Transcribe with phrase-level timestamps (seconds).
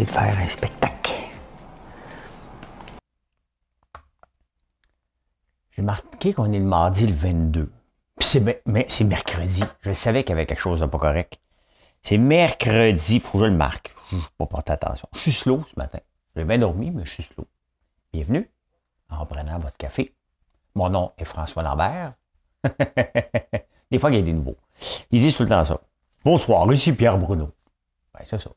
[0.00, 1.12] De faire un spectacle.
[5.70, 7.70] J'ai marqué qu'on est le mardi le 22.
[8.18, 9.62] c'est, mais c'est mercredi.
[9.82, 11.38] Je savais qu'il y avait quelque chose de pas correct.
[12.02, 13.94] C'est mercredi, faut que je le marque.
[14.10, 15.08] Je pas porter attention.
[15.14, 16.00] Je suis slow ce matin.
[16.36, 17.46] J'ai bien dormi, mais je suis slow.
[18.12, 18.50] Bienvenue
[19.10, 20.14] en prenant votre café.
[20.74, 22.14] Mon nom est François Lambert.
[23.90, 24.56] des fois, il y a des nouveaux.
[25.10, 25.80] Ils disent tout le temps ça.
[26.24, 27.50] Bonsoir, ici Pierre Bruno.
[28.12, 28.50] Ben, c'est ça.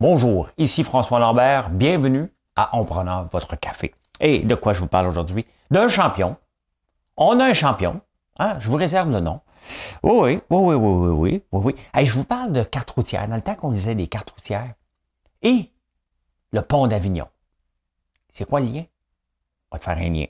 [0.00, 3.92] Bonjour, ici François Lambert, bienvenue à En prenant votre café.
[4.20, 5.44] Et de quoi je vous parle aujourd'hui?
[5.72, 6.36] D'un champion.
[7.16, 8.00] On a un champion,
[8.38, 8.60] hein?
[8.60, 9.40] je vous réserve le nom.
[10.04, 12.06] Oui, oui, oui, oui, oui, oui, oui, oui.
[12.06, 14.72] je vous parle de quatre routières, dans le temps qu'on disait des quatre routières.
[15.42, 15.72] Et
[16.52, 17.26] le pont d'Avignon.
[18.32, 18.84] C'est quoi le lien?
[19.72, 20.26] On va te faire un lien.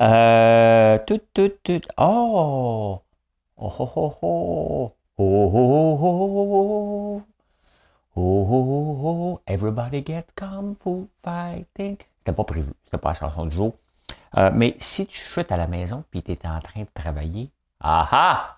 [0.00, 1.80] Euh, tout, tout, tout.
[1.96, 3.00] Oh!
[3.56, 4.92] Oh, oh, oh, oh!
[5.16, 7.22] Oh, oh, oh, oh,
[8.16, 8.46] oh!
[8.50, 11.96] Oh, oh, everybody get kung fu fighting.
[12.18, 13.74] C'était pas prévu, c'était pas la chanson du jour.
[14.36, 18.08] Euh, mais si tu chutes à la maison puis tu en train de travailler, ah
[18.10, 18.56] ah!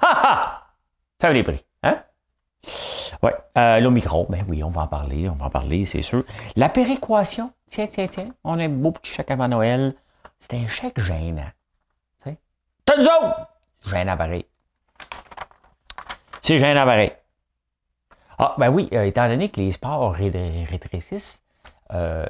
[0.00, 0.62] Ha ha!
[1.20, 2.02] Ça les prix, hein?
[3.22, 6.24] Ouais, euh, l'Omicron, ben oui, on va en parler, on va en parler, c'est sûr.
[6.56, 9.94] La péréquation, tiens, tiens, tiens, on a un beau petit chèque avant Noël.
[10.38, 11.50] C'était un chèque gênant.
[12.84, 13.48] T'as nous autres!
[13.86, 14.46] Gênant pareil.
[16.40, 17.12] C'est gênant pareil.
[18.38, 21.42] Ah, ben oui, euh, étant donné que les sports rétrécissent,
[21.92, 22.26] euh,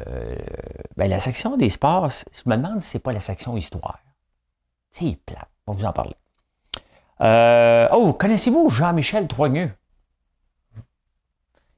[0.96, 3.98] ben la section des sports, je me demande si c'est pas la section histoire.
[4.92, 5.48] C'est plat.
[5.66, 6.16] On va vous en parler.
[7.20, 9.72] Euh, oh, connaissez-vous Jean-Michel Troigneux?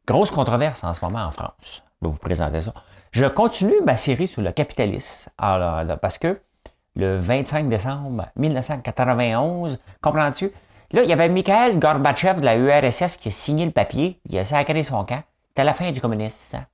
[0.07, 1.83] Grosse controverse en ce moment en France.
[2.01, 2.75] Je vais vous présenter ça.
[3.13, 6.41] Je continue ma série sur le capitalisme parce que
[6.97, 10.53] le 25 décembre 1991, comprends-tu?
[10.91, 14.39] Là, il y avait Mikhail Gorbatchev de la URSS qui a signé le papier, il
[14.39, 15.23] a sacré son camp.
[15.49, 16.65] C'était la fin du communisme.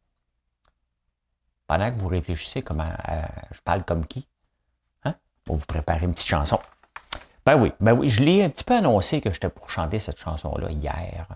[1.67, 4.29] Pendant que vous réfléchissez comment euh, je parle comme qui,
[5.05, 5.15] hein?
[5.45, 6.61] pour vous préparer une petite chanson.
[7.45, 10.19] Ben oui, ben oui, je l'ai un petit peu annoncé que j'étais pour chanter cette
[10.19, 11.27] chanson-là hier.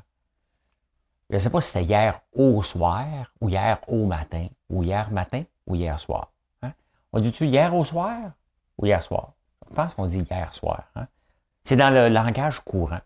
[1.31, 3.07] Je ne sais pas si c'était hier au soir,
[3.41, 6.33] ou hier au matin, ou hier matin, ou hier soir.
[6.63, 6.73] Hein?
[7.13, 8.33] On dit-tu hier au soir
[8.79, 9.33] ou hier soir?
[9.69, 10.85] Je pense qu'on dit hier soir.
[10.95, 11.07] Hein?
[11.69, 13.01] C'est dans le langage courant.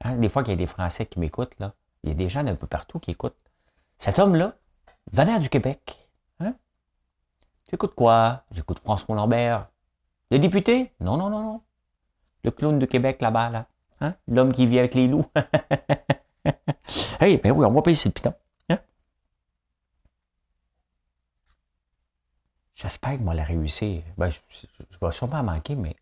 [0.00, 2.28] Hein, des fois qu'il y a des Français qui m'écoutent, là, il y a des
[2.28, 3.38] gens d'un peu partout qui écoutent.
[4.00, 4.56] Cet homme-là,
[5.12, 6.08] venant du Québec,
[6.40, 6.56] hein?
[7.68, 8.42] tu écoutes quoi?
[8.50, 9.68] J'écoute François Lambert.
[10.32, 10.92] Le député?
[10.98, 11.62] Non, non, non, non.
[12.42, 13.66] Le clown de Québec là-bas, là.
[14.00, 14.16] Hein?
[14.26, 15.30] L'homme qui vit avec les loups.
[17.20, 18.34] hey, ben oui, on va payer ce piton.
[18.68, 18.80] Hein?
[22.74, 24.02] J'espère que moi la réussir.
[24.18, 24.40] Ben, je,
[24.90, 25.94] je vais sûrement manquer, mais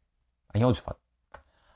[0.54, 0.96] ayons du fun.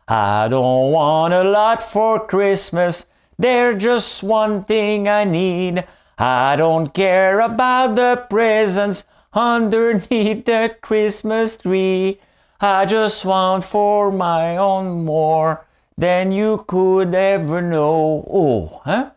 [0.06, 3.06] I don't want a lot for Christmas.
[3.38, 5.84] There's just one thing I need.
[6.18, 12.20] I don't care about the presents underneath the Christmas tree.
[12.60, 15.64] I just want for my own more
[15.96, 18.26] than you could ever know.
[18.30, 19.10] Oh, huh?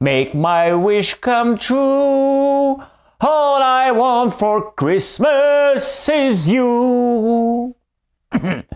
[0.00, 2.82] Make my wish come true.
[3.20, 7.76] All I want for Christmas is you.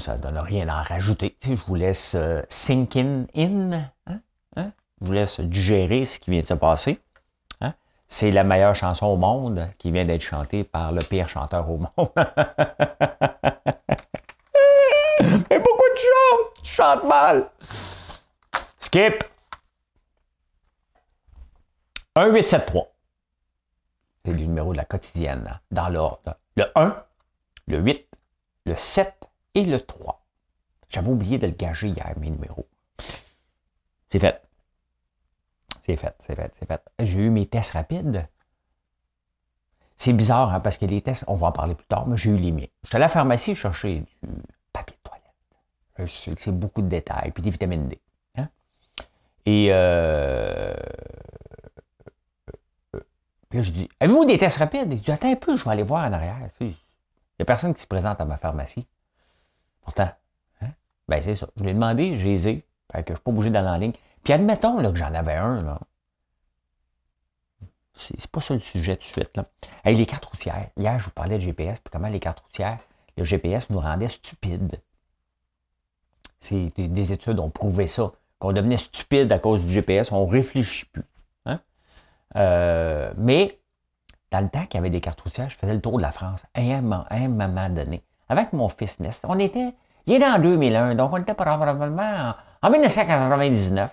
[0.00, 1.36] ça ne donne rien à rajouter.
[1.42, 4.20] je vous laisse euh, sink in, hein?
[4.56, 4.72] Hein?
[5.00, 7.00] Je vous laisse digérer ce qui vient de se passer.
[7.60, 7.74] Hein?
[8.08, 11.76] C'est la meilleure chanson au monde qui vient d'être chantée par le pire chanteur au
[11.76, 11.88] monde.
[15.50, 16.62] Mais pourquoi tu chantes?
[16.62, 17.50] Tu chantes mal.
[18.80, 19.24] Skip.
[22.16, 22.89] 1873.
[24.30, 26.36] C'est le numéro de la quotidienne, dans l'ordre.
[26.54, 27.04] Le 1,
[27.66, 28.06] le 8,
[28.64, 29.24] le 7
[29.56, 30.24] et le 3.
[30.88, 32.68] J'avais oublié de le gager hier, mes numéros.
[34.08, 34.40] C'est fait.
[35.84, 36.80] C'est fait, c'est fait, c'est fait.
[37.00, 38.28] J'ai eu mes tests rapides.
[39.96, 42.30] C'est bizarre, hein, parce que les tests, on va en parler plus tard, mais j'ai
[42.30, 42.68] eu les miens.
[42.84, 44.28] J'étais à la pharmacie chercher du
[44.72, 45.24] papier de toilette.
[45.98, 48.00] Je sais que c'est beaucoup de détails, puis des vitamines D.
[48.36, 48.48] Hein.
[49.44, 50.72] Et euh,
[53.50, 54.92] puis là, je dis, avez-vous des tests rapides?
[54.92, 56.38] Il dit, attends un peu, je vais aller voir en arrière.
[56.60, 56.74] Il n'y
[57.40, 58.86] a personne qui se présente à ma pharmacie.
[59.82, 60.08] Pourtant,
[60.62, 60.68] hein?
[61.08, 61.48] ben c'est ça.
[61.56, 63.92] Je lui ai demandé, j'ai aisé, que je ne suis pas obligé d'aller en ligne.
[64.22, 65.80] Puis admettons là, que j'en avais un, là.
[67.94, 69.36] C'est pas ça le sujet tout de suite.
[69.36, 69.44] Là.
[69.84, 70.70] les cartes routières.
[70.76, 72.78] Hier, je vous parlais de GPS, puis comment les cartes routières,
[73.18, 74.80] le GPS nous rendait stupides.
[76.38, 80.30] C'est des études ont prouvé ça, qu'on devenait stupide à cause du GPS, on ne
[80.30, 81.04] réfléchit plus.
[82.36, 83.60] Euh, mais
[84.30, 86.12] dans le temps qu'il y avait des cartes routières, je faisais le tour de la
[86.12, 89.24] France à un, moment donné, avec mon fils Nest.
[89.28, 89.74] On était,
[90.06, 93.90] il est en 2001, donc on était probablement en, en 1999.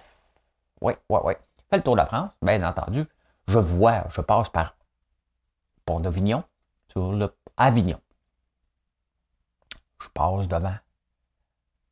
[0.82, 1.34] Oui, oui, oui.
[1.58, 3.08] Je fais le tour de la France, bien entendu
[3.48, 4.76] je vois, je passe par
[5.86, 6.44] Pont d'Avignon,
[6.90, 8.00] sur le Avignon.
[10.02, 10.76] Je passe devant.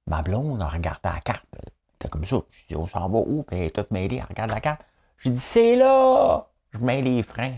[0.07, 1.45] Ma blonde a regardé la carte.
[1.93, 2.37] C'était comme ça.
[2.51, 3.43] Je dis, on s'en va où?
[3.43, 4.85] Puis elle est toute mêlée, elle regarde la carte.
[5.17, 6.47] Je dis, c'est là!
[6.71, 7.57] Je mets les freins.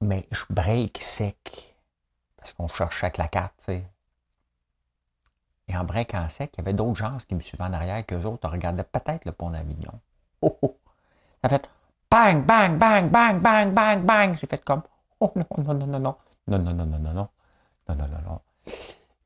[0.00, 1.74] Mais je break sec.
[2.36, 3.84] Parce qu'on cherchait avec la carte, tu sais.
[5.68, 8.04] Et en vrai, quand sec, il y avait d'autres gens qui me suivaient en arrière
[8.06, 10.00] qu'eux autres regardaient peut-être le pont d'Avignon.
[10.40, 10.78] Oh, oh.
[11.42, 11.68] Ça fait
[12.10, 14.38] bang, bang, bang, bang, bang, bang, bang.
[14.40, 14.82] J'ai fait comme
[15.20, 17.28] oh non, non, non, non, non, non, non, non, non, non, non,
[17.88, 18.40] non, non, non, non.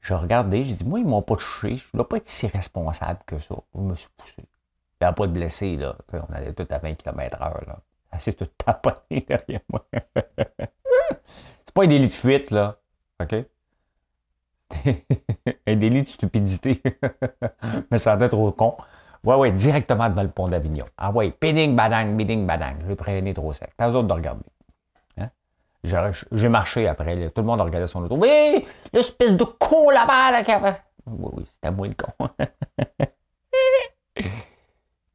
[0.03, 1.77] Je regardais, j'ai dit, moi, ils m'ont pas touché.
[1.77, 3.55] Je ne dois pas être si responsable que ça.
[3.75, 4.35] Je me suis poussé.
[4.39, 4.45] Il
[5.05, 5.97] n'y avait pas de blessés, là.
[6.13, 7.79] on allait tout à 20 km h là.
[8.11, 8.97] Assez tout taponné
[9.29, 9.87] derrière moi.
[11.65, 12.79] C'est pas un délit de fuite, là.
[13.21, 13.35] OK?
[15.67, 16.83] un délit de stupidité.
[17.91, 18.77] Mais ça va être trop con.
[19.25, 20.85] Ouais, ouais, directement devant le pont d'Avignon.
[20.99, 22.75] Ah ouais, péding, badang, biding, badang.
[22.81, 23.71] Je vais prévenir trop sec.
[23.77, 24.45] T'as autres de regarder.
[25.85, 27.31] J'ai marché après.
[27.31, 28.17] Tout le monde a regardé son auto.
[28.17, 30.31] Oui, l'espèce de con là-bas.
[30.31, 32.29] Là, oui, oui, c'était moi le con.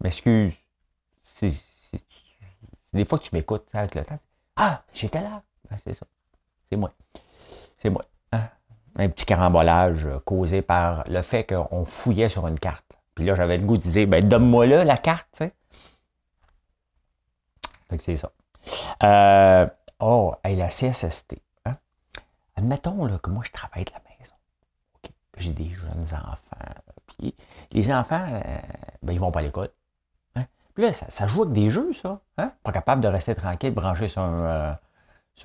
[0.04, 0.54] M'excuse.
[1.36, 1.54] C'est
[2.94, 4.20] des fois que tu m'écoutes avec le temps.
[4.56, 5.42] Ah, j'étais là.
[5.86, 6.06] c'est ça.
[6.70, 6.92] C'est moi.
[7.78, 8.04] C'est moi
[8.98, 12.84] un petit carambolage causé par le fait qu'on fouillait sur une carte.
[13.16, 15.54] Puis là, j'avais le goût de dire, ben, donne-moi là la carte, tu sais.
[17.90, 18.32] Fait que c'est ça.
[19.04, 19.68] Euh,
[20.00, 21.42] oh, elle la CSST.
[21.66, 21.78] Hein?
[22.56, 24.34] Admettons là, que moi, je travaille de la maison.
[25.38, 26.74] J'ai des jeunes enfants.
[27.08, 27.36] Puis
[27.72, 28.58] les enfants, euh,
[29.04, 29.70] ben, ils vont pas à l'école.
[30.36, 30.46] Hein?
[30.74, 32.20] Puis là, ça, joue avec des jeux, ça.
[32.38, 32.52] Hein?
[32.64, 34.78] Pas capable de rester tranquille, brancher sur un,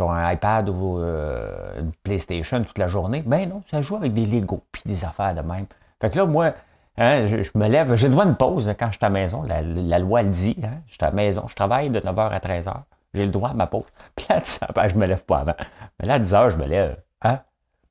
[0.01, 3.23] euh, iPad ou euh, une PlayStation toute la journée.
[3.23, 5.67] Ben non, ça joue avec des Legos puis des affaires de même.
[6.01, 6.55] Fait que là, moi,
[6.97, 9.43] je, me lève, j'ai le droit de pause quand je suis à la maison.
[9.43, 10.57] La, loi le dit,
[10.87, 12.83] je suis à la maison, je travaille de 9h à 13h.
[13.15, 13.85] J'ai le droit à ma pause.
[14.17, 14.43] Puis là,
[14.77, 15.55] à je me lève pas avant.
[15.99, 17.03] Mais là, à 10h, je me lève.
[17.23, 17.43] Hein?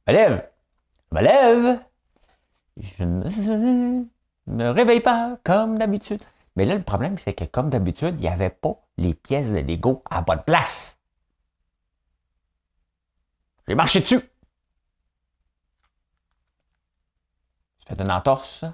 [0.07, 0.49] Je me lève.
[1.11, 1.79] Je me lève.
[2.77, 4.05] Je ne
[4.47, 6.23] me réveille pas comme d'habitude.
[6.55, 9.59] Mais là, le problème, c'est que comme d'habitude, il n'y avait pas les pièces de
[9.59, 10.99] Lego à bonne place.
[13.67, 14.19] J'ai marché dessus.
[17.87, 18.65] Ça fait une entorse.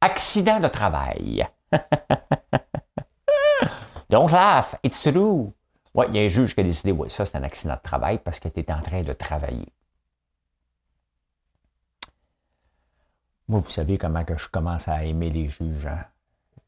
[0.00, 1.46] Accident de travail.
[4.16, 5.52] Don't laugh, it's true.
[5.92, 7.82] Oui, il y a un juge qui a décidé, oui, ça c'est un accident de
[7.82, 9.68] travail parce que tu es en train de travailler.
[13.46, 16.06] Moi, vous savez comment que je commence à aimer les juges, hein?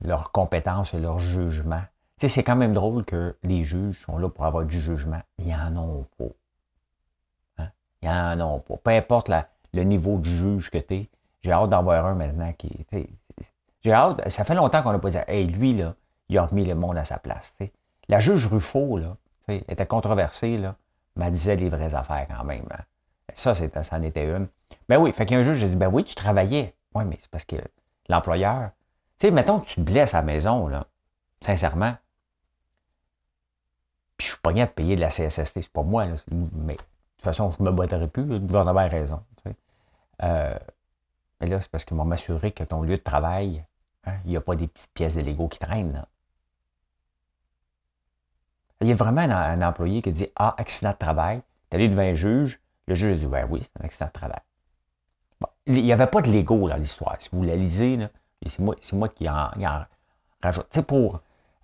[0.03, 1.81] leurs compétences et leur jugement.
[2.19, 5.23] Tu sais, c'est quand même drôle que les juges sont là pour avoir du jugement.
[5.39, 7.64] Ils en ont pas.
[8.02, 8.76] Il y en a pas.
[8.76, 9.31] Peu importe
[9.73, 11.09] le niveau du juge que tu es,
[11.40, 12.85] j'ai hâte d'en voir un maintenant qui.
[13.83, 14.28] J'ai hâte.
[14.28, 15.95] Ça fait longtemps qu'on n'a pas dit Hey, lui, là,
[16.28, 17.54] il a remis le monde à sa place.
[18.08, 19.16] La juge Ruffo, là,
[19.49, 20.76] était controversée, là,
[21.16, 22.66] mais elle disait les vraies affaires quand même.
[22.70, 22.82] Hein.
[23.35, 24.49] Ça, ça en était une.
[24.88, 26.75] Ben oui, fait qu'il y a un juge, j'ai dit Ben oui, tu travaillais.
[26.94, 27.56] Oui, mais c'est parce que
[28.08, 28.70] l'employeur.
[29.18, 30.87] Tu sais, mettons que tu te blesses à la maison, là,
[31.44, 31.94] sincèrement.
[34.16, 36.76] Puis je suis pas bien de payer de la CSST, c'est pas moi, là, mais
[37.18, 39.20] toute façon, je me battrai plus, le gouvernement a raison.
[40.23, 40.58] Euh,
[41.40, 43.64] mais là, c'est parce qu'ils m'ont m'assuré que ton lieu de travail,
[44.04, 46.04] hein, il n'y a pas des petites pièces de Lego qui traînent.
[48.80, 51.42] Il y a vraiment un, employé qui dit Ah, accident de travail.
[51.70, 52.61] Tu allé devant un juge.
[52.87, 54.40] Le juge a dit Ben oui, c'est un accident de travail.
[55.66, 57.16] il n'y avait pas de Lego dans l'histoire.
[57.18, 57.99] Si vous la lisez,
[58.47, 59.50] c'est moi, moi, qui en,
[60.42, 60.66] rajoute.
[60.70, 61.20] C'est pour.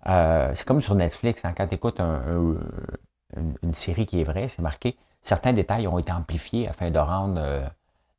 [0.07, 4.61] Euh, c'est comme sur Netflix, hein, quand tu écoutes une, série qui est vraie, c'est
[4.61, 7.67] marqué certains détails ont été amplifiés afin de rendre euh,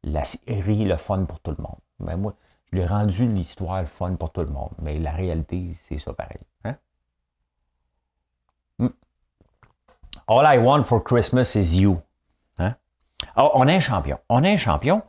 [0.03, 1.79] la série le fun pour tout le monde.
[2.01, 2.35] Mais moi,
[2.71, 4.73] je l'ai rendu l'histoire fun pour tout le monde.
[4.83, 6.41] Mais la réalité, c'est ça pareil.
[6.65, 6.77] Hein?
[10.29, 12.03] All I want for Christmas is you.
[12.59, 12.75] Hein?
[13.37, 14.19] Oh, on est un champion.
[14.29, 15.03] On est un champion.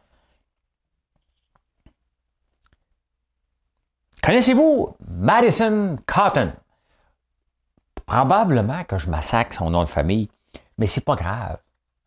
[4.21, 6.53] Connaissez-vous Madison Cotton?
[8.05, 10.29] Probablement que je massacre son nom de famille,
[10.77, 11.57] mais c'est pas grave.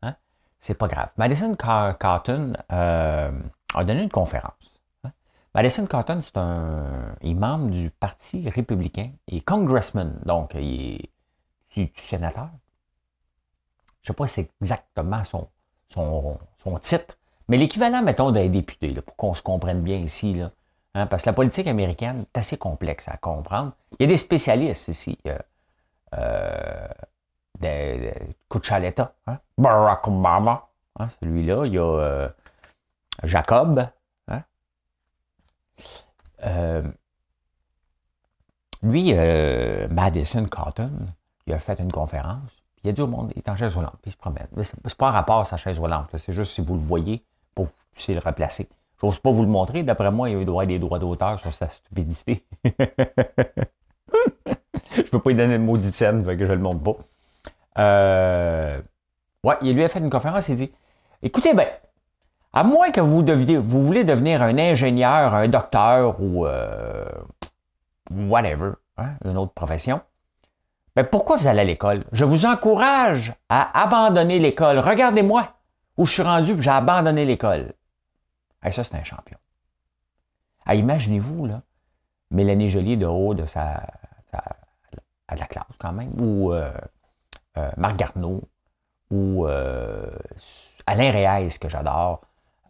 [0.02, 0.14] Hein?
[0.61, 1.11] C'est pas grave.
[1.17, 3.33] Madison Cotton euh,
[3.75, 4.52] a donné une conférence.
[5.02, 5.11] Hein?
[5.55, 11.11] Madison Cotton, c'est un il est membre du Parti républicain et congressman, donc il
[11.76, 12.50] est, sénateur.
[14.02, 15.49] Je ne sais pas c'est exactement son,
[16.83, 17.16] titre,
[17.49, 20.35] mais l'équivalent, mettons, d'un député, pour qu'on se comprenne bien ici.
[20.35, 20.50] Là,
[20.95, 21.07] hein?
[21.07, 23.73] parce que la politique américaine est assez complexe à comprendre.
[23.99, 25.19] Il y a des spécialistes ici.
[25.26, 25.38] Euh,
[26.16, 26.88] euh,
[29.26, 29.38] hein?
[29.59, 31.09] Barack Obama, hein?
[31.21, 31.66] celui-là.
[31.66, 32.28] Il y a euh,
[33.25, 33.87] Jacob.
[36.45, 36.83] Euh,
[38.83, 40.92] lui, euh, Madison Cotton,
[41.47, 42.50] il a fait une conférence.
[42.82, 44.46] Il a dit au monde, il est en chaise roulante, puis il se promène.
[44.62, 47.22] C'est pas un rapport à sa chaise roulante, c'est juste si vous le voyez,
[47.54, 48.68] pour puissiez le replacer.
[49.00, 49.82] Je n'ose pas vous le montrer.
[49.82, 52.44] D'après moi, il y a des droits d'auteur sur sa stupidité.
[52.64, 52.70] je
[54.99, 56.96] ne peux pas lui donner de maudite scène, que je ne le montre pas.
[57.78, 58.80] Euh,
[59.44, 60.72] ouais, il lui a fait une conférence, il dit
[61.22, 61.66] Écoutez, ben,
[62.52, 67.04] à moins que vous, deviez, voulez devenir un ingénieur, un docteur ou euh,
[68.10, 70.00] whatever, hein, une autre profession,
[71.11, 72.04] pourquoi vous allez à l'école?
[72.12, 74.78] Je vous encourage à abandonner l'école.
[74.78, 75.54] Regardez-moi
[75.97, 77.73] où je suis rendu, j'ai abandonné l'école.
[78.70, 79.38] Ça, c'est un champion.
[80.70, 81.62] Imaginez-vous, là,
[82.30, 83.82] Mélanie Jolie de haut de sa,
[85.30, 86.70] à la classe quand même, ou euh,
[87.56, 88.42] euh, Marc Garneau,
[89.11, 90.11] ou euh,
[90.87, 92.20] Alain Reyes, que j'adore,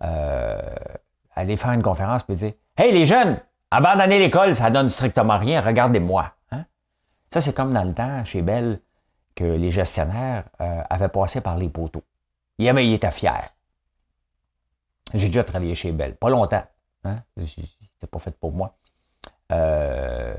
[0.00, 3.38] aller faire une conférence et dire Hey les jeunes,
[3.70, 6.32] abandonnez l'école, ça donne strictement rien, regardez-moi.
[7.32, 8.80] Ça, c'est comme dans le temps chez Bell
[9.34, 12.02] que les gestionnaires avaient passé par les poteaux.
[12.58, 13.50] Il, il était fier.
[15.14, 16.64] J'ai déjà travaillé chez Bell, pas longtemps.
[17.04, 17.22] Hein?
[17.36, 18.76] C'était pas fait pour moi.
[19.52, 20.34] Euh,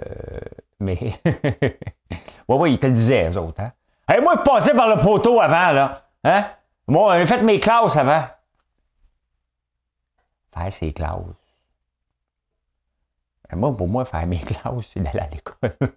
[0.80, 1.20] mais.
[1.26, 3.62] oui, oui, ils te le disaient, eux autres.
[3.62, 3.74] Hein?
[4.08, 6.06] Hey, moi, passer par le poteau avant, là.
[6.24, 6.48] Hein?
[6.88, 8.26] Moi, j'ai fait mes classes avant.
[10.54, 11.20] Faire ses classes.
[13.50, 15.94] Ben, moi, pour moi, faire mes classes, c'est d'aller à l'école.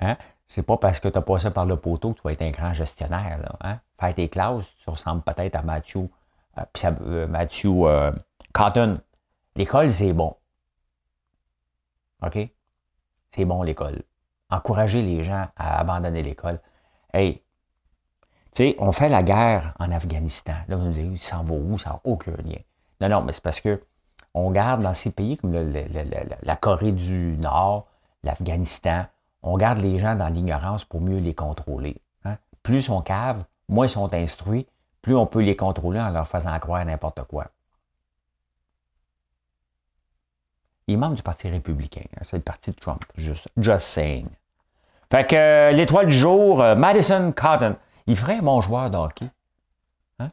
[0.00, 0.16] Hein?
[0.48, 2.50] C'est pas parce que tu as passé par le poteau que tu vas être un
[2.50, 3.56] grand gestionnaire.
[3.60, 3.80] Hein?
[4.00, 6.66] Faire tes classes, tu ressembles peut-être à euh,
[7.02, 8.12] euh, Matthew euh,
[8.52, 8.98] Cotton.
[9.56, 10.34] L'école, c'est bon.
[12.22, 12.38] OK?
[13.30, 14.02] C'est bon l'école.
[14.50, 16.60] Encourager les gens à abandonner l'école.
[17.12, 17.42] Hey,
[18.54, 20.54] tu sais, on fait la guerre en Afghanistan.
[20.66, 21.76] Là, vous nous dites, il s'en va où?
[21.76, 22.58] Ça n'a aucun lien.
[23.02, 23.82] Non, non, mais c'est parce que
[24.32, 27.86] on garde dans ces pays comme la Corée du Nord,
[28.22, 29.06] l'Afghanistan,
[29.42, 32.00] on garde les gens dans l'ignorance pour mieux les contrôler.
[32.24, 32.36] Hein?
[32.62, 34.66] Plus on cave, moins ils sont instruits,
[35.02, 37.46] plus on peut les contrôler en leur faisant croire n'importe quoi.
[40.86, 42.04] Il est membre du Parti républicain.
[42.16, 43.04] Hein, c'est le parti de Trump.
[43.16, 44.28] Just, just saying.
[45.10, 47.76] Fait que euh, l'étoile du jour, euh, Madison Cotton.
[48.06, 49.30] Il ferait bon joueur de hockey.
[50.18, 50.28] Hein?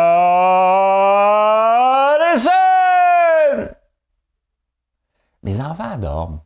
[5.46, 6.40] Mes enfants dorment.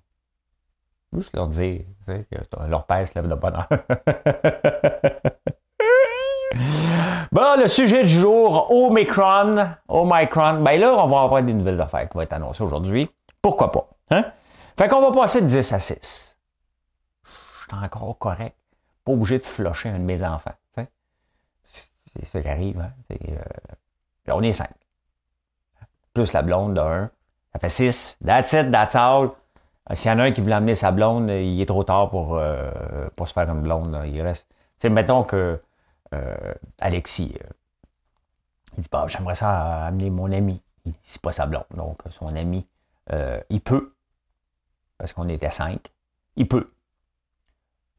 [1.15, 3.57] Juste leur dire que leur père se lève de bonne.
[7.33, 9.77] Bon, le sujet du jour, Omicron.
[9.87, 10.63] Omicron.
[10.63, 13.09] Ben là, on va avoir des nouvelles affaires qui vont être annoncées aujourd'hui.
[13.41, 13.89] Pourquoi pas?
[14.11, 14.25] Hein?
[14.77, 16.37] Fait qu'on va passer de 10 à 6.
[17.23, 18.57] Je suis encore correct.
[19.05, 20.55] Pas obligé de flusher un de mes enfants.
[21.65, 22.81] C'est ce qui arrive.
[22.81, 22.93] Hein?
[23.13, 23.39] Euh,
[24.27, 24.69] on est 5.
[26.13, 27.11] Plus la blonde de 1.
[27.61, 28.19] Fait 6.
[28.25, 29.31] That's it, that's all.
[29.91, 32.11] Euh, s'il y en a un qui veut amener sa blonde, il est trop tard
[32.11, 32.71] pour, euh,
[33.17, 34.01] pour se faire une blonde.
[34.07, 34.47] Il reste.
[34.79, 35.61] sais, mettons que
[36.15, 37.37] euh, Alexis.
[37.41, 37.49] Euh,
[38.77, 40.63] il dit bah, J'aimerais ça amener mon ami.
[41.03, 41.65] C'est pas sa blonde.
[41.75, 42.67] Donc, son ami,
[43.13, 43.95] euh, il peut.
[44.99, 45.93] Parce qu'on était cinq.
[46.37, 46.73] Il peut.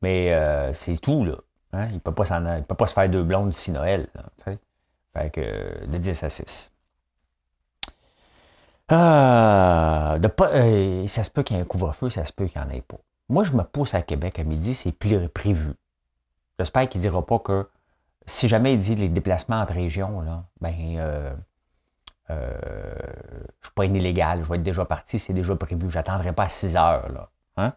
[0.02, 1.36] Mais c'est tout, là.
[1.74, 1.88] Hein?
[1.90, 4.08] Il ne peut, peut pas se faire deux blondes d'ici Noël.
[5.14, 6.71] fait que de 10 à 6.
[8.98, 10.50] De pas,
[11.08, 12.82] ça se peut qu'il y ait un couvre-feu, ça se peut qu'il n'y en ait
[12.82, 12.98] pas.
[13.30, 15.74] Moi, je me pousse à Québec à midi, c'est prévu.
[16.60, 17.68] J'espère qu'il ne dira pas que
[18.26, 20.24] si jamais il dit les déplacements entre régions,
[20.60, 21.34] ben, euh,
[22.30, 25.98] euh, je ne suis pas illégal, je vais être déjà parti, c'est déjà prévu, je
[25.98, 27.10] n'attendrai pas à 6 heures.
[27.12, 27.74] Là, hein?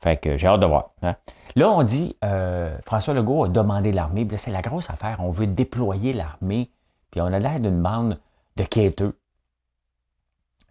[0.00, 0.90] Fait que j'ai hâte de voir.
[1.02, 1.16] Hein.
[1.54, 5.46] Là, on dit, euh, François Legault a demandé l'armée, c'est la grosse affaire, on veut
[5.46, 6.70] déployer l'armée,
[7.10, 8.18] puis on a l'air d'une bande
[8.56, 9.18] de quêteux.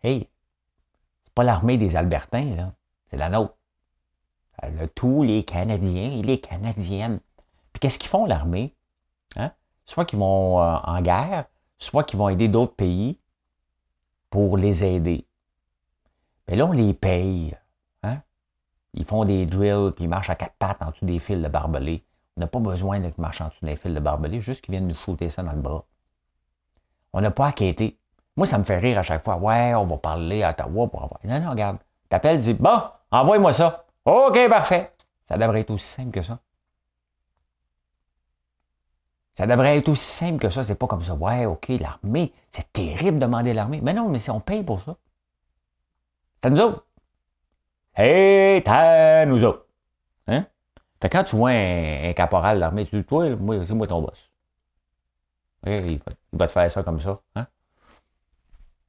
[0.05, 0.29] Hey,
[1.23, 2.73] c'est pas l'armée des Albertains, là,
[3.09, 3.55] c'est la nôtre.
[4.93, 7.19] tous les Canadiens et les Canadiennes.
[7.73, 8.75] Puis qu'est-ce qu'ils font, l'armée?
[9.87, 11.45] Soit qu'ils vont euh, en guerre,
[11.79, 13.19] soit qu'ils vont aider d'autres pays
[14.29, 15.27] pour les aider.
[16.47, 17.57] Mais là, on les paye.
[18.03, 18.21] Hein?
[18.93, 21.47] Ils font des drills, puis ils marchent à quatre pattes en dessous des fils de
[21.47, 22.05] barbelés.
[22.37, 24.87] On n'a pas besoin de marcher en dessous des fils de barbelés, juste qu'ils viennent
[24.87, 25.85] nous shooter ça dans le bras.
[27.11, 27.99] On n'a pas à quêter.
[28.35, 29.37] Moi, ça me fait rire à chaque fois.
[29.37, 31.19] Ouais, on va parler à Ottawa pour avoir.
[31.23, 31.77] Non, non, regarde.
[32.09, 33.85] T'appelles, dis Bon, envoie-moi ça.
[34.05, 34.91] OK, parfait.
[35.25, 36.39] Ça devrait être aussi simple que ça.
[39.35, 40.63] Ça devrait être aussi simple que ça.
[40.63, 41.13] C'est pas comme ça.
[41.13, 42.33] Ouais, OK, l'armée.
[42.51, 43.81] C'est terrible de demander l'armée.
[43.81, 44.95] Mais non, mais si on paye pour ça.
[46.43, 46.85] C'est nous autres.
[47.95, 49.65] C'est à nous autres.
[50.27, 50.45] Hein?
[51.01, 53.25] Fait quand tu vois un, caporal de l'armée, tu dis, toi,
[53.65, 54.29] c'est moi ton boss.
[55.65, 55.99] il,
[56.33, 57.19] va, te faire ça comme ça.
[57.35, 57.47] Hein?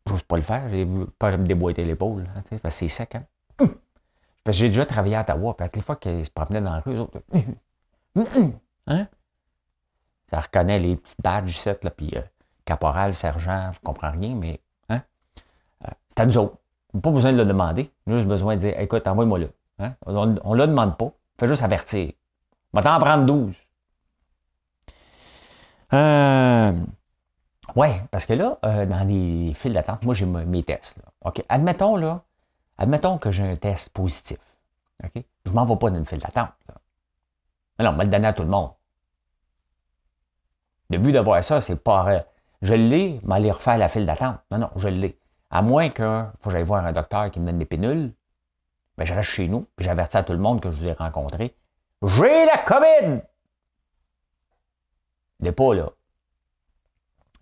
[0.07, 0.69] Je n'ose pas le faire.
[0.71, 0.87] J'ai
[1.19, 2.25] pas me déboîter l'épaule.
[2.63, 3.17] Parce c'est sec.
[3.17, 3.25] Hein?
[4.49, 5.57] J'ai déjà travaillé à Ottawa.
[5.57, 7.21] Puis les fois qu'ils se promenaient dans la rue, autres,
[8.87, 9.07] hein?
[10.31, 12.23] Ça reconnaît les petites badges là, puis euh,
[12.65, 15.03] caporal, sergent, je comprends rien, mais hein?
[15.85, 16.57] Euh, c'est à nous autres.
[17.01, 17.91] Pas besoin de le demander.
[18.07, 19.47] Juste besoin de dire écoute, envoie-moi là.
[19.79, 19.95] Hein?
[20.07, 21.13] On ne le demande pas.
[21.39, 22.13] Fais juste avertir.
[22.73, 23.55] Va t'en prendre 12.
[25.93, 26.73] Euh,
[27.77, 30.99] ouais, parce que là, euh, dans les files d'attente, moi, j'ai mes tests.
[31.25, 31.45] OK?
[31.49, 32.23] Admettons, là,
[32.79, 34.39] admettons que j'ai un test positif.
[35.05, 35.23] OK?
[35.45, 36.51] Je ne m'en vais pas dans une file d'attente.
[37.79, 38.71] Non, on va le donner à tout le monde.
[40.91, 42.25] Le but d'avoir ça, c'est pas.
[42.63, 44.39] Je l'ai, mais aller refaire la file d'attente.
[44.51, 45.19] Non, non, je l'ai.
[45.51, 48.13] À moins que faut que j'aille voir un docteur qui me donne des pinules,
[48.97, 50.93] ben, je reste chez nous, puis j'avertis à tout le monde que je vous ai
[50.93, 51.55] rencontré.
[52.03, 53.21] J'ai la COVID!
[55.41, 55.91] n'est pas là.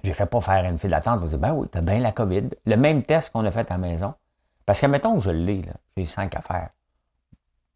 [0.04, 2.12] Je n'irai pas faire une file d'attente pour dire, ben oui, tu as bien la
[2.12, 2.50] COVID.
[2.66, 4.12] Le même test qu'on a fait à la maison.
[4.66, 5.62] Parce que, mettons que je l'ai,
[5.96, 6.68] j'ai cinq affaires.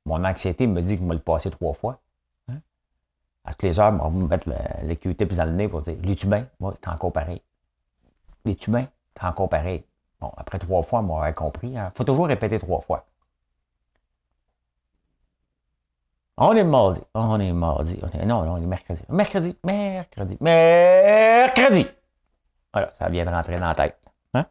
[0.05, 1.99] Mon anxiété me dit que je vais le passer trois fois.
[2.51, 2.59] Hein.
[3.47, 6.15] À toutes les heures, on va me mettre le, dans le nez pour dire, les
[6.17, 6.47] bien?
[6.61, 7.41] Moi, t'es encore pareil.
[8.45, 8.89] Les bien?
[9.15, 9.85] T'es encore pareil.
[10.21, 11.71] Bon, après trois fois, moi, j'aurais compris.
[11.71, 11.91] Il hein.
[11.95, 13.07] faut toujours répéter trois fois.
[16.37, 17.01] On est mardi.
[17.15, 17.99] On est mardi.
[18.27, 19.01] non, non, on est mercredi.
[19.09, 21.87] Mercredi, mercredi, mercredi.
[22.73, 23.99] Voilà, ça vient de rentrer dans la tête.
[24.35, 24.47] Hein?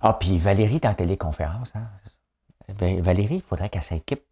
[0.00, 1.72] Ah, puis Valérie en téléconférence.
[1.74, 1.88] Hein?
[2.68, 4.24] Valérie, il faudrait qu'elle s'équipe.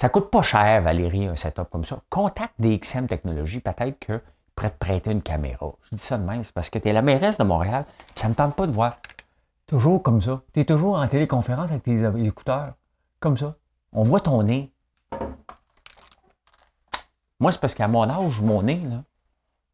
[0.00, 1.98] Ça coûte pas cher, Valérie, un setup comme ça.
[2.10, 4.20] Contacte des XM Technologies, peut-être que
[4.54, 5.72] prêt te prêter une caméra.
[5.90, 8.26] Je dis ça de même, c'est parce que tu es la mairesse de Montréal, ça
[8.26, 8.98] ne me tente pas de voir.
[9.66, 10.42] Toujours comme ça.
[10.52, 12.74] Tu es toujours en téléconférence avec tes écouteurs.
[13.20, 13.56] Comme ça.
[13.92, 14.72] On voit ton nez.
[17.40, 19.02] Moi, c'est parce qu'à mon âge, mon nez, là,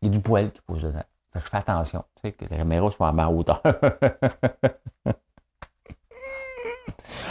[0.01, 1.05] il y a du poil qui pose dedans.
[1.35, 3.63] Je fais attention, tu sais, que la caméra soit à ma hauteur.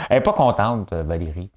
[0.08, 1.50] Elle n'est pas contente, euh, Valérie.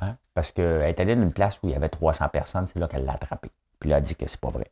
[0.00, 2.78] Hein, parce qu'elle est allée dans une place où il y avait 300 personnes, c'est
[2.78, 3.50] là qu'elle l'a attrapé.
[3.78, 4.70] Puis elle a dit que c'est pas vrai.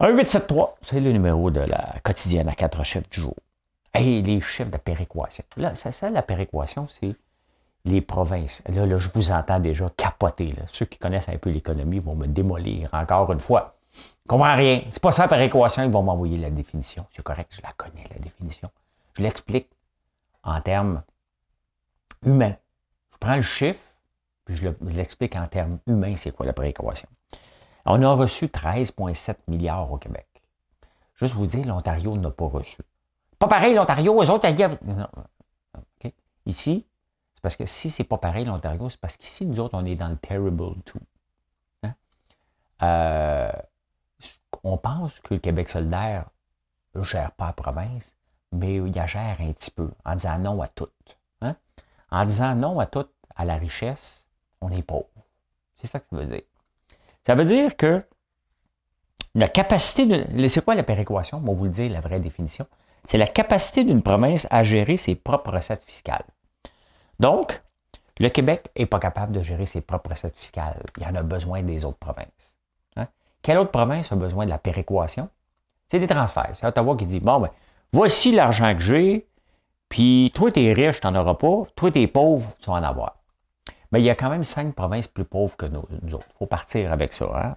[0.00, 3.36] 1873, c'est le numéro de la quotidienne à quatre chiffres du jour.
[3.94, 5.44] Et les chiffres de péréquation.
[5.56, 7.14] Là, ça, ça la péréquation, c'est
[7.84, 8.62] les provinces.
[8.68, 10.54] Là, là, je vous entends déjà capoter.
[10.66, 13.76] Ceux qui connaissent un peu l'économie vont me démolir encore une fois.
[14.28, 14.82] Comprends rien.
[14.90, 17.06] C'est pas ça par équation, ils vont m'envoyer la définition.
[17.14, 18.70] C'est correct, je la connais, la définition.
[19.14, 19.68] Je l'explique
[20.42, 21.02] en termes
[22.24, 22.54] humains.
[23.12, 23.82] Je prends le chiffre,
[24.44, 27.08] puis je l'explique en termes humains, c'est quoi la prééquation.
[27.84, 30.26] On a reçu 13,7 milliards au Québec.
[31.16, 32.78] Juste vous dire, l'Ontario n'a pas reçu.
[33.38, 34.48] Pas pareil, l'Ontario, eux autres,
[34.84, 35.08] non.
[36.46, 36.86] Ici,
[37.42, 40.08] parce que si c'est pas pareil, l'Ontario, c'est parce qu'ici, nous autres, on est dans
[40.08, 40.98] le terrible two.
[41.82, 41.94] Hein?
[42.82, 43.52] Euh,
[44.64, 46.26] on pense que le Québec solidaire
[46.94, 48.14] ne gère pas la province,
[48.52, 50.88] mais il gère un petit peu, en disant non à tout.
[51.40, 51.56] Hein?
[52.10, 54.24] En disant non à tout, à la richesse,
[54.60, 55.06] on est pauvre.
[55.76, 56.42] C'est ça que ça veut dire.
[57.26, 58.04] Ça veut dire que
[59.34, 60.48] la capacité de.
[60.48, 61.38] C'est quoi la péréquation?
[61.38, 62.66] On va vous le dire, la vraie définition.
[63.08, 66.24] C'est la capacité d'une province à gérer ses propres recettes fiscales.
[67.18, 67.62] Donc,
[68.18, 70.82] le Québec n'est pas capable de gérer ses propres recettes fiscales.
[70.98, 72.51] Il en a besoin des autres provinces.
[73.42, 75.28] Quelle autre province a besoin de la péréquation?
[75.90, 76.50] C'est des transferts.
[76.54, 77.50] C'est Ottawa qui dit Bon, ben,
[77.92, 79.26] voici l'argent que j'ai,
[79.88, 81.64] puis toi, tu es riche, tu n'en auras pas.
[81.76, 83.16] Toi, tu es pauvre, tu vas en avoir.
[83.90, 86.26] Mais il y a quand même cinq provinces plus pauvres que nous, autres.
[86.30, 87.26] Il faut partir avec ça.
[87.34, 87.56] Hein?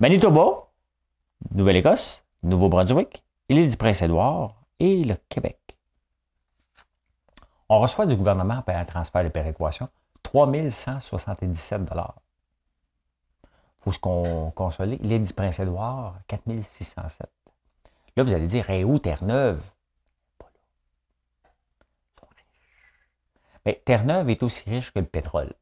[0.00, 0.68] Manitoba,
[1.54, 5.58] Nouvelle-Écosse, Nouveau-Brunswick, l'île du Prince-Édouard et le Québec.
[7.68, 9.88] On reçoit du gouvernement par un transfert de péréquation
[10.22, 12.02] 3177 Il
[13.82, 14.98] faut se consoler.
[15.02, 17.28] L'île du Prince-Édouard, 4607
[18.16, 19.62] Là, vous allez dire, et où Terre-Neuve?
[20.38, 20.60] Pas là.
[23.64, 25.52] Mais Terre-Neuve est aussi riche que le pétrole.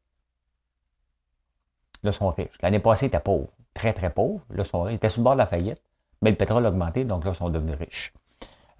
[2.03, 2.59] Là, ils sont riches.
[2.61, 3.49] L'année passée, ils étaient pauvres.
[3.73, 4.45] Très, très pauvres.
[4.51, 4.89] Là, ils sont.
[4.89, 5.81] Ils étaient sur le bord de la faillite.
[6.23, 8.13] Mais le pétrole a augmenté, donc là, ils sont devenus riches.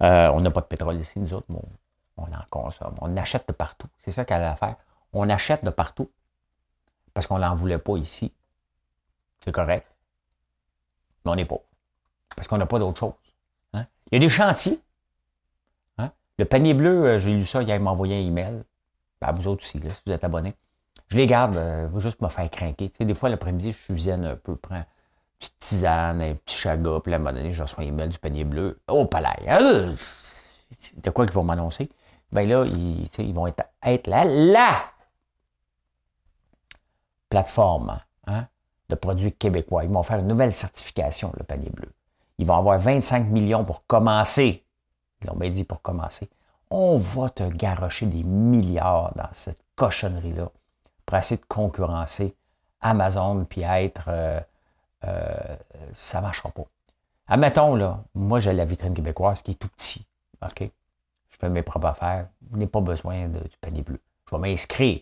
[0.03, 1.59] Euh, on n'a pas de pétrole ici, nous autres, mais
[2.17, 2.95] on, en consomme.
[3.01, 3.87] On achète de partout.
[3.97, 4.75] C'est ça qu'elle a à faire.
[5.13, 6.11] On achète de partout
[7.13, 8.31] parce qu'on n'en voulait pas ici.
[9.43, 9.87] C'est correct.
[11.25, 11.59] Mais on n'est pas.
[12.35, 13.13] Parce qu'on n'a pas d'autre chose.
[13.73, 13.85] Hein.
[14.11, 14.79] Il y a des chantiers.
[15.97, 16.11] Hein.
[16.37, 18.63] Le panier bleu, euh, j'ai lu ça, il m'a envoyé un email.
[19.19, 20.55] Ben, vous autres aussi, si vous êtes abonnés.
[21.09, 22.91] Je les garde, euh, juste me faire craquer.
[22.99, 24.85] Des fois, l'après-midi, je cuisine un peu, prends une
[25.39, 28.17] petite tisane, un petit chaga, puis à un moment donné, je reçois un email du
[28.17, 28.79] panier bleu.
[28.87, 29.47] Oh, palais!
[29.47, 29.93] Hein?
[30.97, 31.89] De quoi qu'ils vont m'annoncer?
[32.31, 34.83] Ben là, ils, vont être, être là, là!
[37.29, 37.99] Plateforme
[38.91, 39.83] de produits québécois.
[39.83, 41.91] Ils vont faire une nouvelle certification, le panier bleu.
[42.37, 44.63] Ils vont avoir 25 millions pour commencer.
[45.21, 46.29] Ils l'ont bien dit pour commencer.
[46.69, 50.51] On va te garrocher des milliards dans cette cochonnerie-là
[51.05, 52.35] pour essayer de concurrencer
[52.81, 54.05] Amazon puis être.
[54.07, 54.39] Euh,
[55.03, 55.55] euh,
[55.93, 56.63] ça ne marchera pas.
[57.27, 60.05] Admettons, là, moi j'ai la vitrine québécoise qui est tout petit.
[60.41, 60.69] OK?
[61.29, 62.27] Je fais mes propres affaires.
[62.51, 64.01] Je n'ai pas besoin du panier bleu.
[64.29, 65.01] Je vais m'inscrire.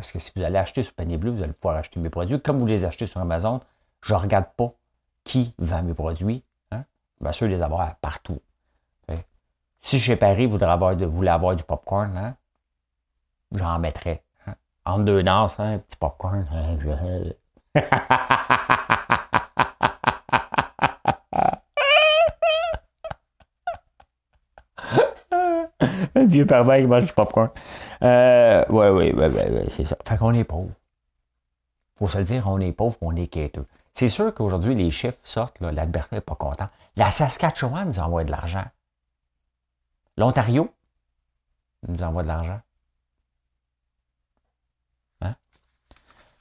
[0.00, 2.40] Parce que si vous allez acheter ce panier bleu, vous allez pouvoir acheter mes produits.
[2.40, 3.60] Comme vous les achetez sur Amazon,
[4.00, 4.72] je ne regarde pas
[5.24, 6.42] qui vend mes produits.
[6.70, 6.84] Hein?
[7.18, 8.40] Je m'assure de les avoir partout.
[9.82, 12.34] Si chez Paris vous avoir, voulez avoir du popcorn, hein?
[13.52, 14.22] j'en mettrais
[14.86, 16.46] en deux danses, hein, un petit popcorn.
[26.14, 27.50] un vieux pervers qui mange du popcorn.
[28.02, 29.96] Euh, oui, oui, oui, oui, c'est ça.
[30.06, 30.70] Fait qu'on est pauvre.
[31.96, 33.66] Faut se le dire, on est pauvre, on est quêteux.
[33.94, 36.68] C'est sûr qu'aujourd'hui, les chiffres sortent, l'Alberta n'est pas content.
[36.96, 38.64] La Saskatchewan nous envoie de l'argent.
[40.16, 40.70] L'Ontario
[41.86, 42.60] nous envoie de l'argent.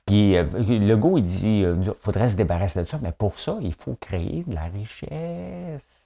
[0.10, 3.40] Puis euh, le go, il dit, euh, il faudrait se débarrasser de ça, mais pour
[3.40, 5.99] ça, il faut créer de la richesse.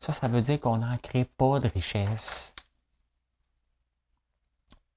[0.00, 2.54] Ça, ça veut dire qu'on n'en crée pas de richesse.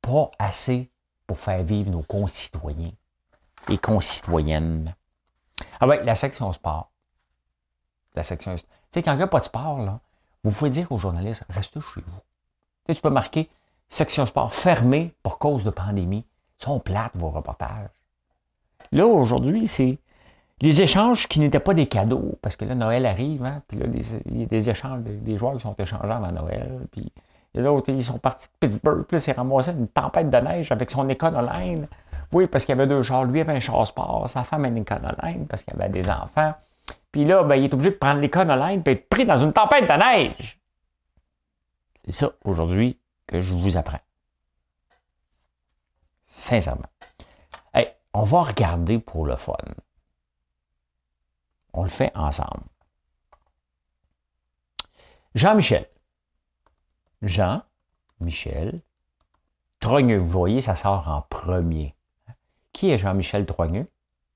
[0.02, 0.89] Pas assez
[1.28, 2.92] pour faire vivre nos concitoyens
[3.70, 4.96] et concitoyennes.
[5.80, 6.92] Ah oui, la section sport.
[8.16, 8.56] La section.
[8.56, 8.63] Tu
[8.94, 10.00] sais, quand il n'y a pas de sport, là,
[10.44, 12.20] vous pouvez dire aux journalistes, restez chez vous.
[12.86, 13.50] Tu, sais, tu peux marquer
[13.89, 16.26] section sport fermée pour cause de pandémie.
[16.60, 17.89] Ils sont plates, vos reportages.
[18.92, 19.98] Là, aujourd'hui, c'est
[20.62, 23.86] les échanges qui n'étaient pas des cadeaux, parce que là, Noël arrive, hein, puis là,
[24.26, 27.12] il y a des échanges, des, joueurs qui sont échangés avant Noël, puis
[27.56, 30.92] l'autre, ils sont partis de Pittsburgh, puis là, c'est ramassé une tempête de neige avec
[30.92, 31.88] son éconoline.
[32.32, 33.26] Oui, parce qu'il y avait deux chars.
[33.26, 36.54] Lui avait un char sport, sa femme une éconoline, parce qu'il avait des enfants.
[37.12, 39.84] Puis là, ben, il est obligé de prendre l'éconoline puis être pris dans une tempête
[39.84, 40.60] de neige.
[42.06, 44.00] C'est ça, aujourd'hui, que je vous apprends.
[46.26, 46.88] Sincèrement
[48.13, 49.56] on va regarder pour le fun.
[51.74, 52.64] On le fait ensemble.
[55.36, 55.90] Jean-Michel.
[57.24, 58.82] Jean-Michel
[59.80, 60.18] Trogneux.
[60.18, 61.96] Vous voyez, ça sort en premier.
[62.72, 63.92] Qui est Jean-Michel Trogneux?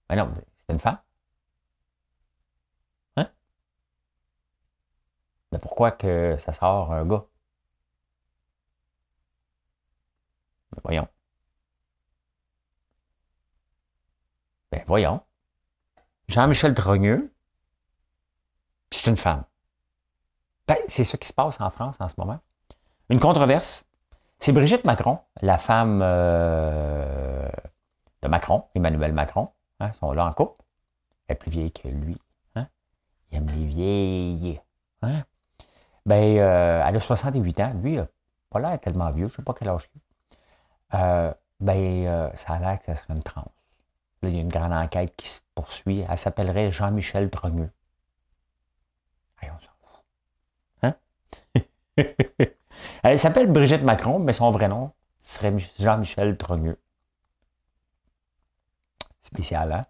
[0.09, 0.99] Ben non, c'est une femme.
[3.17, 3.29] Hein?
[5.51, 7.25] Mais pourquoi que ça sort un gars?
[10.71, 11.07] Ben voyons.
[14.71, 15.23] Ben voyons.
[16.27, 17.31] Jean-Michel Drogneux,
[18.91, 19.43] c'est une femme.
[20.67, 22.39] Ben, c'est ce qui se passe en France en ce moment.
[23.09, 23.85] Une controverse.
[24.39, 27.47] C'est Brigitte Macron, la femme euh,
[28.21, 29.49] de Macron, Emmanuel Macron.
[29.79, 30.63] Hein, sont là en couple.
[31.27, 32.17] Elle est plus vieille que lui.
[32.55, 32.67] Hein?
[33.31, 34.61] Il aime les vieilles.
[35.01, 35.23] Hein?
[36.05, 37.73] Ben, euh, elle a 68 ans.
[37.81, 38.07] Lui, il n'a
[38.49, 39.27] pas l'air tellement vieux.
[39.27, 40.01] Je ne sais pas quel âge il
[40.91, 41.27] a.
[41.27, 43.51] Euh, ben, ça a l'air que ça serait une trans
[44.23, 46.05] il y a une grande enquête qui se poursuit.
[46.07, 47.71] Elle s'appellerait Jean-Michel fout.
[50.83, 50.93] Hein?
[53.03, 56.77] Elle s'appelle Brigitte Macron, mais son vrai nom serait Jean-Michel Drogneux.
[59.23, 59.85] Spécial, hein?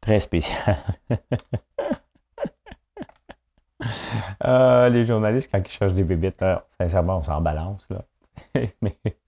[0.00, 0.76] Très spécial.
[4.44, 6.44] Euh, les journalistes, quand ils cherchent des bébites,
[6.78, 7.86] sincèrement, on s'en balance.
[7.90, 8.04] Là.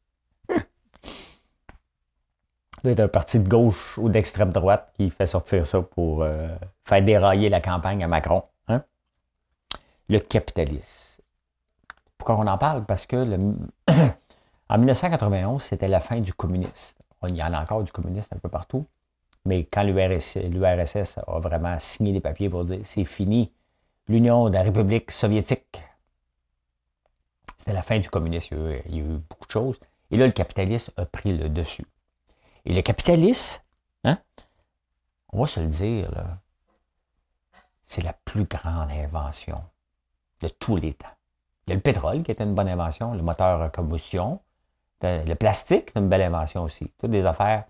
[2.84, 6.48] être un parti de gauche ou d'extrême droite qui fait sortir ça pour euh,
[6.84, 8.42] faire dérailler la campagne à Macron.
[8.68, 8.82] Hein?
[10.08, 11.22] Le capitalisme.
[12.16, 12.84] Pourquoi on en parle?
[12.84, 13.16] Parce que
[14.68, 16.98] en 1991, c'était la fin du communisme.
[17.28, 18.86] Il y en a encore du communisme un peu partout.
[19.44, 23.52] Mais quand l'URSS a vraiment signé des papiers pour dire c'est fini,
[24.08, 25.82] l'Union de la République soviétique,
[27.58, 28.56] c'était la fin du communisme.
[28.86, 29.78] Il y a eu beaucoup de choses.
[30.10, 31.86] Et là, le capitalisme a pris le dessus.
[32.64, 33.60] Et le capitalisme,
[34.04, 34.18] hein,
[35.32, 36.10] on va se le dire,
[37.84, 39.62] c'est la plus grande invention
[40.40, 41.08] de tous les temps.
[41.66, 44.40] Il y a le pétrole qui était une bonne invention, le moteur à combustion.
[45.02, 46.92] Le plastique, c'est une belle invention aussi.
[46.98, 47.64] Toutes des affaires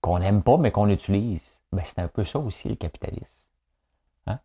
[0.00, 1.60] qu'on n'aime pas, mais qu'on utilise.
[1.72, 3.44] Ben, c'est un peu ça aussi, le capitalisme.
[4.26, 4.38] Hein?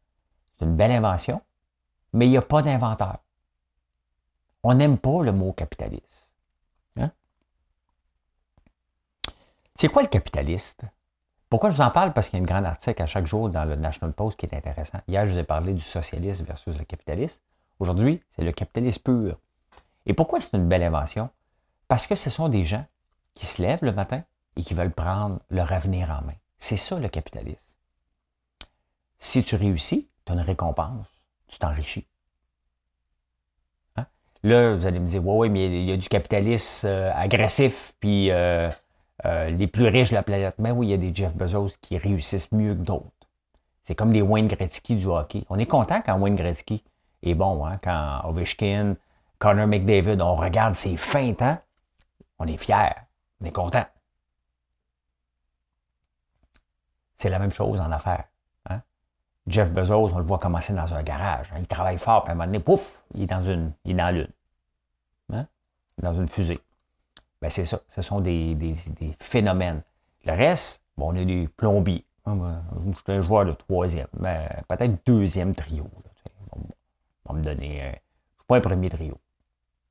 [0.57, 1.41] C'est une belle invention,
[2.11, 3.19] mais il n'y a pas d'inventeur.
[4.63, 6.29] On n'aime pas le mot capitaliste.
[6.97, 7.11] Hein?
[9.75, 10.81] C'est quoi le capitaliste?
[11.49, 12.13] Pourquoi je vous en parle?
[12.13, 14.45] Parce qu'il y a une grande article à chaque jour dans le National Post qui
[14.45, 14.99] est intéressant.
[15.07, 17.39] Hier, je vous ai parlé du socialisme versus le capitalisme.
[17.79, 19.39] Aujourd'hui, c'est le capitalisme pur.
[20.05, 21.29] Et pourquoi c'est une belle invention?
[21.87, 22.85] Parce que ce sont des gens
[23.33, 24.23] qui se lèvent le matin
[24.55, 26.35] et qui veulent prendre leur avenir en main.
[26.59, 27.61] C'est ça le capitalisme.
[29.19, 31.07] Si tu réussis, tu as une récompense,
[31.47, 32.07] tu t'enrichis.
[33.95, 34.05] Hein?
[34.43, 37.93] Là, vous allez me dire, ouais, ouais, mais il y a du capitalisme euh, agressif,
[37.99, 38.69] puis euh,
[39.25, 40.55] euh, les plus riches de la planète.
[40.57, 43.09] Mais ben oui, il y a des Jeff Bezos qui réussissent mieux que d'autres.
[43.85, 45.45] C'est comme les Wayne Gretzky du hockey.
[45.49, 46.83] On est content quand Wayne Gretzky
[47.21, 47.79] est bon, hein?
[47.81, 48.95] quand Ovechkin,
[49.39, 51.59] Connor McDavid, on regarde ses feintes, hein?
[52.39, 52.95] on est fiers,
[53.41, 53.85] on est content.
[57.17, 58.25] C'est la même chose en affaires.
[58.69, 58.81] Hein?
[59.47, 61.51] Jeff Bezos, on le voit commencer dans un garage.
[61.53, 61.57] Hein?
[61.59, 63.95] Il travaille fort, puis à un moment donné, pouf, il est dans une, il est
[63.95, 64.31] dans l'une.
[66.01, 66.59] Dans une fusée.
[67.43, 67.81] Ben c'est ça.
[67.89, 68.55] Ce sont des,
[69.19, 69.81] phénomènes.
[70.23, 72.05] Le reste, bon, on est des plombiers.
[72.25, 75.85] Je suis un joueur de troisième, ben, peut-être deuxième trio.
[76.53, 77.79] on va me donner.
[77.79, 79.19] je ne suis pas un premier trio.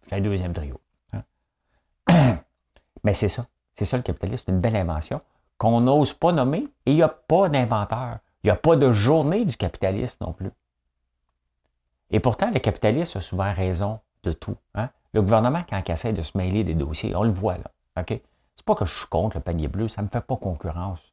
[0.01, 0.81] Je suis un deuxième trio.
[1.13, 2.39] Hein?
[3.05, 3.45] Mais c'est ça.
[3.75, 4.45] C'est ça le capitalisme.
[4.47, 5.21] C'est une belle invention
[5.59, 8.21] qu'on n'ose pas nommer et il n'y a pas d'inventeur.
[8.43, 10.53] Il n'y a pas de journée du capitalisme non plus.
[12.13, 14.57] Et pourtant, le capitaliste a souvent raison de tout.
[14.75, 14.89] Hein?
[15.13, 17.71] Le gouvernement, quand il essaie de se mêler des dossiers, on le voit là.
[18.01, 18.21] OK?
[18.57, 21.13] C'est pas que je suis contre le panier bleu, ça ne me fait pas concurrence.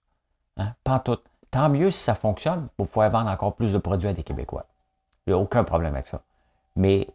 [0.57, 0.73] Hein?
[0.83, 1.19] Pas tout.
[1.51, 4.65] Tant mieux si ça fonctionne pour pouvoir vendre encore plus de produits à des Québécois.
[5.25, 6.21] Il n'y a aucun problème avec ça.
[6.75, 7.07] Mais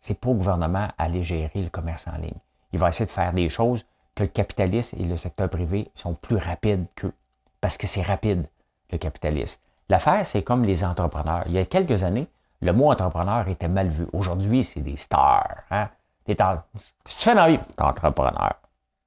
[0.00, 2.38] c'est pas au gouvernement aller gérer le commerce en ligne.
[2.72, 3.84] Il va essayer de faire des choses
[4.14, 7.12] que le capitalisme et le secteur privé sont plus rapides qu'eux.
[7.60, 8.46] Parce que c'est rapide,
[8.90, 9.60] le capitalisme.
[9.88, 11.44] L'affaire, c'est comme les entrepreneurs.
[11.46, 12.26] Il y a quelques années,
[12.60, 14.06] le mot entrepreneur était mal vu.
[14.12, 15.62] Aujourd'hui, c'est des stars.
[15.70, 15.88] Hein?
[16.34, 18.54] Tu fais dans la vie, t'es entrepreneur.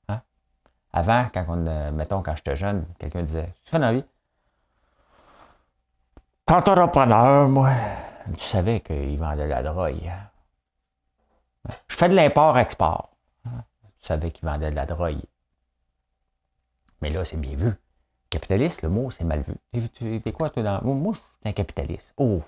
[0.07, 0.21] Hein?
[0.93, 4.05] Avant, quand on, euh, mettons, quand j'étais jeune, quelqu'un disait, tu fais dans la vie?
[6.45, 7.71] T'es entrepreneur, moi.
[8.33, 10.07] Tu savais qu'il vendait de la drogue.
[10.07, 11.73] Hein?
[11.87, 13.09] Je fais de l'import-export
[13.99, 15.21] tu savais qu'il vendait de la drogue.
[17.01, 17.71] Mais là, c'est bien vu.
[18.29, 19.89] Capitaliste, le mot, c'est mal vu.
[20.21, 20.81] T'es quoi, toi, dans...
[20.83, 22.13] Moi, je suis un capitaliste.
[22.17, 22.41] Oh,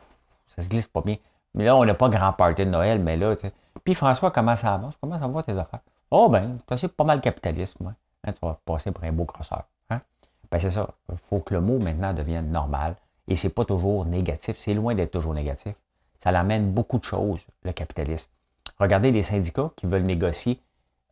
[0.55, 1.17] ça se glisse pas bien.
[1.53, 3.35] Mais là, on n'a pas grand party de Noël, mais là,
[3.83, 4.95] Puis François, comment ça avance?
[5.01, 5.81] Comment ça va tes affaires?
[6.09, 7.93] Oh, ben, c'est pas mal capitaliste, moi.
[8.23, 9.63] Hein, tu vas passer pour un beau grosseur.
[9.89, 10.01] Hein?
[10.51, 10.89] Ben, c'est ça.
[11.09, 12.95] Il faut que le mot maintenant devienne normal.
[13.27, 14.57] Et c'est pas toujours négatif.
[14.59, 15.73] C'est loin d'être toujours négatif.
[16.23, 18.29] Ça l'amène beaucoup de choses, le capitalisme.
[18.79, 20.59] Regardez les syndicats qui veulent négocier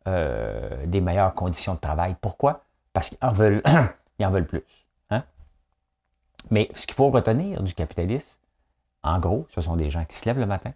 [0.06, 2.14] euh, des meilleures conditions de travail.
[2.20, 2.62] Pourquoi?
[2.92, 3.62] Parce qu'ils en veulent,
[4.18, 4.62] ils en veulent plus.
[5.10, 5.24] Hein?
[6.50, 8.38] Mais ce qu'il faut retenir du capitalisme,
[9.02, 10.72] en gros, ce sont des gens qui se lèvent le matin,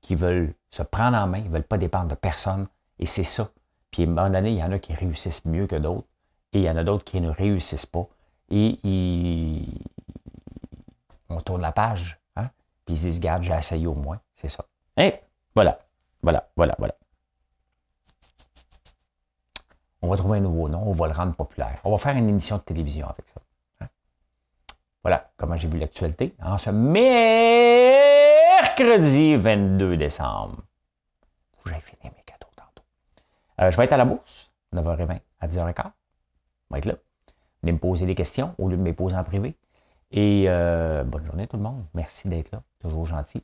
[0.00, 3.24] qui veulent se prendre en main, ils ne veulent pas dépendre de personne, et c'est
[3.24, 3.48] ça.
[3.90, 6.06] Puis à un moment donné, il y en a qui réussissent mieux que d'autres,
[6.52, 8.06] et il y en a d'autres qui ne réussissent pas.
[8.50, 8.78] Et
[11.28, 12.48] on tourne la page, hein?
[12.84, 14.64] puis ils se disent, garde, j'ai essayé au moins, c'est ça.
[14.96, 15.14] Et
[15.54, 15.78] voilà,
[16.22, 16.94] voilà, voilà, voilà.
[20.00, 21.80] On va trouver un nouveau nom, on va le rendre populaire.
[21.84, 23.40] On va faire une émission de télévision avec ça.
[23.80, 23.88] Hein.
[25.02, 26.70] Voilà comment j'ai vu l'actualité en ce
[28.78, 30.62] mercredi 22 décembre.
[31.66, 32.84] J'ai fini mes cadeaux tantôt.
[33.60, 35.82] Euh, je vais être à la bourse, 9h20 à 10h15.
[35.84, 36.94] Je vais être là.
[37.62, 39.56] Venez me poser des questions au lieu de me les poser en privé.
[40.12, 41.84] Et euh, bonne journée tout le monde.
[41.94, 42.62] Merci d'être là.
[42.80, 43.42] Toujours gentil.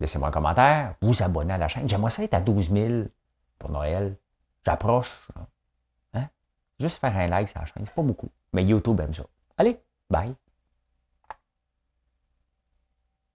[0.00, 0.94] Laissez-moi un commentaire.
[1.02, 1.88] Vous abonnez à la chaîne.
[1.88, 3.04] J'aimerais ça être à 12 000
[3.58, 4.16] pour Noël.
[4.64, 5.10] J'approche.
[6.78, 7.84] Juste faire un like, ça change.
[7.84, 8.30] C'est pas beaucoup.
[8.54, 9.24] Mais YouTube aime ça.
[9.58, 10.34] Allez, bye.